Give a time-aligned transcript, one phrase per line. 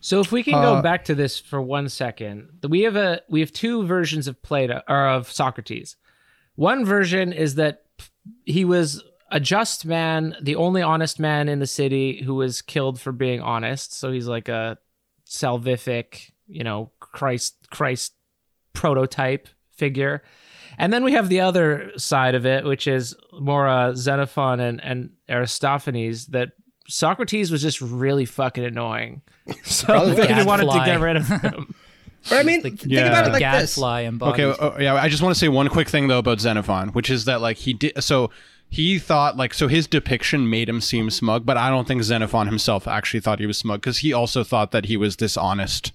[0.00, 3.20] So if we can Uh, go back to this for one second, we have a
[3.28, 5.96] we have two versions of Plato or of Socrates.
[6.56, 7.82] One version is that
[8.44, 13.00] he was a just man, the only honest man in the city who was killed
[13.00, 13.94] for being honest.
[13.94, 14.78] So he's like a
[15.28, 18.14] salvific, you know, Christ Christ
[18.72, 20.22] prototype figure.
[20.78, 24.82] And then we have the other side of it, which is more uh, Xenophon and,
[24.82, 26.52] and Aristophanes, that
[26.90, 29.22] Socrates was just really fucking annoying.
[29.64, 31.74] So Probably they the wanted to get rid of him.
[32.28, 33.06] But I mean, The- think Yeah.
[33.06, 33.74] about it like this.
[33.76, 34.44] Gadfly embodied.
[34.44, 37.08] Okay, uh, yeah, I just want to say one quick thing though about Xenophon, which
[37.08, 38.30] is that like he did so
[38.68, 42.46] he thought like so his depiction made him seem smug, but I don't think Xenophon
[42.46, 45.92] himself actually thought he was smug because he also thought that he was this honest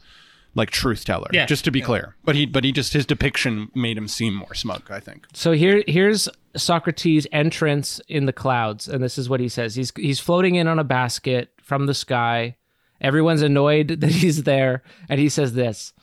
[0.55, 1.29] like truth teller.
[1.31, 2.15] Yeah, just to be clear.
[2.23, 5.27] But he but he just his depiction made him seem more smug, I think.
[5.33, 9.75] So here here's Socrates' entrance in the clouds, and this is what he says.
[9.75, 12.55] He's he's floating in on a basket from the sky.
[13.01, 15.93] Everyone's annoyed that he's there, and he says this.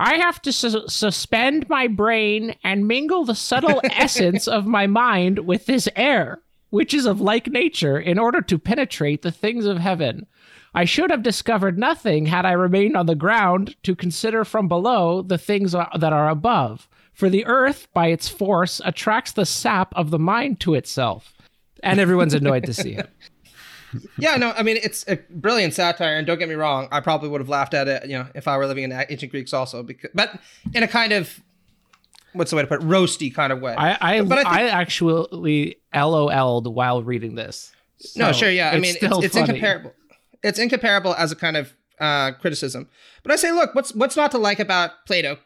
[0.00, 5.40] I have to su- suspend my brain and mingle the subtle essence of my mind
[5.40, 6.40] with this air,
[6.70, 10.26] which is of like nature, in order to penetrate the things of heaven.
[10.74, 15.22] I should have discovered nothing had I remained on the ground to consider from below
[15.22, 16.88] the things that are above.
[17.12, 21.34] For the earth, by its force, attracts the sap of the mind to itself.
[21.82, 23.08] And everyone's annoyed to see him.
[24.18, 27.30] Yeah, no, I mean it's a brilliant satire, and don't get me wrong, I probably
[27.30, 29.82] would have laughed at it, you know, if I were living in ancient Greeks also,
[29.82, 30.38] because, but
[30.74, 31.40] in a kind of
[32.32, 33.74] what's the way to put it, roasty kind of way.
[33.74, 37.72] I I, But I think- I actually LOL'd while reading this.
[38.16, 39.92] no, sure, yeah, I mean it's, it's incomparable.
[40.42, 42.88] It's incomparable as a kind of uh, criticism.
[43.22, 45.38] But I say, look, what's what's not to like about Plato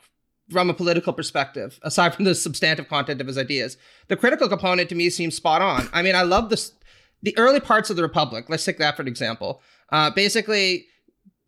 [0.50, 3.76] from a political perspective, aside from the substantive content of his ideas?
[4.08, 5.88] The critical component to me seems spot on.
[5.94, 6.72] I mean, I love this
[7.22, 8.46] the early parts of the Republic.
[8.48, 9.62] Let's take that for an example.
[9.90, 10.86] Uh, basically,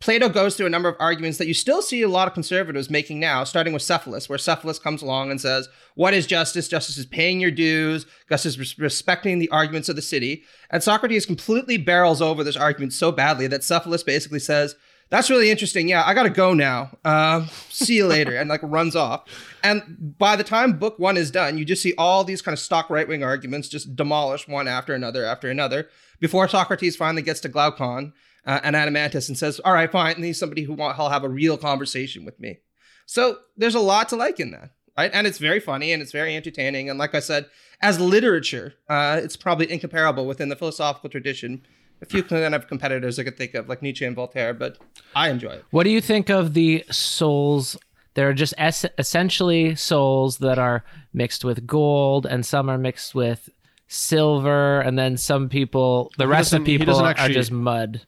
[0.01, 2.91] Plato goes through a number of arguments that you still see a lot of conservatives
[2.91, 6.69] making now, starting with Cephalus, where Cephalus comes along and says, What is justice?
[6.69, 10.45] Justice is paying your dues, justice is respecting the arguments of the city.
[10.71, 14.75] And Socrates completely barrels over this argument so badly that Cephalus basically says,
[15.09, 15.89] That's really interesting.
[15.89, 16.99] Yeah, I got to go now.
[17.05, 18.37] Um, see you later.
[18.37, 19.25] And like runs off.
[19.63, 22.59] And by the time book one is done, you just see all these kind of
[22.59, 25.89] stock right wing arguments just demolished one after another after another
[26.21, 28.13] before Socrates finally gets to Glaucon
[28.47, 31.25] uh, and Adeimantus and says, "All right, fine, I need somebody who want, will have
[31.25, 32.59] a real conversation with me."
[33.07, 35.11] So there's a lot to like in that, right?
[35.13, 36.89] And it's very funny and it's very entertaining.
[36.89, 37.47] And like I said,
[37.81, 41.67] as literature, uh, it's probably incomparable within the philosophical tradition.
[42.03, 44.79] A few kind of competitors I could think of, like Nietzsche and Voltaire, but
[45.15, 45.65] I enjoy it.
[45.71, 47.79] What do you think of the souls?
[48.15, 53.49] They're just es- essentially souls that are mixed with gold, and some are mixed with
[53.89, 58.03] silver, and then some people, the rest of people, doesn't are just mud.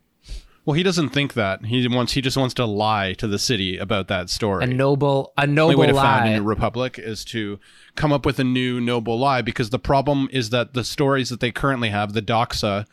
[0.66, 1.65] Well, he doesn't think that.
[1.65, 4.65] He wants he just wants to lie to the city about that story.
[4.65, 7.60] A noble, a only noble way to found a new republic is to
[7.94, 11.38] come up with a new noble lie because the problem is that the stories that
[11.38, 12.84] they currently have the doxa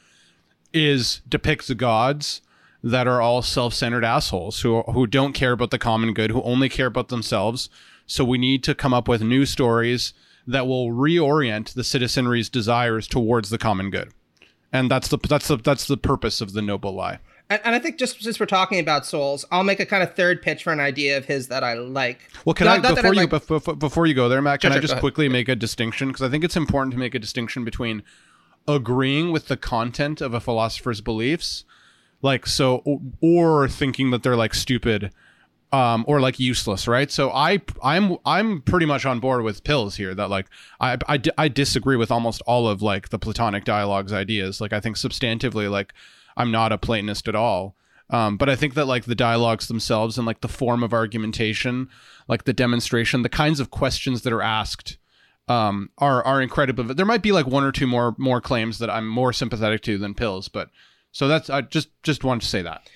[0.71, 2.41] is depicts gods
[2.83, 6.69] that are all self-centered assholes who who don't care about the common good who only
[6.69, 7.69] care about themselves
[8.05, 10.13] so we need to come up with new stories
[10.45, 14.11] that will reorient the citizenry's desires towards the common good
[14.71, 17.19] and that's the that's the that's the purpose of the noble lie
[17.53, 20.15] And, and I think just since we're talking about souls, I'll make a kind of
[20.15, 22.31] third pitch for an idea of his that I like.
[22.45, 24.61] Well, can Not- I not before you like- before, before you go there, Matt?
[24.61, 27.13] Can Sure, I just quickly make a distinction because I think it's important to make
[27.13, 28.01] a distinction between
[28.67, 31.63] agreeing with the content of a philosopher's beliefs,
[32.23, 35.11] like so, or, or thinking that they're like stupid,
[35.71, 37.11] um, or like useless, right?
[37.11, 40.15] So I I'm I'm pretty much on board with pills here.
[40.15, 40.47] That like
[40.79, 44.59] I I, I disagree with almost all of like the Platonic dialogues ideas.
[44.59, 45.93] Like I think substantively, like
[46.35, 47.75] I'm not a Platonist at all.
[48.09, 51.89] Um, but I think that like the dialogues themselves and like the form of argumentation,
[52.27, 54.97] like the demonstration, the kinds of questions that are asked,
[55.47, 56.83] um, are are incredible.
[56.83, 59.97] There might be like one or two more more claims that I'm more sympathetic to
[59.97, 60.69] than pills, but
[61.11, 62.87] so that's I just just wanted to say that.